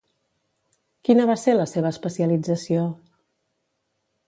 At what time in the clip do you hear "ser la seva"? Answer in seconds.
1.41-1.93